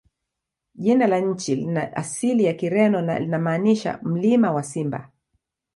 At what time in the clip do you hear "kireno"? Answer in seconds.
2.53-3.01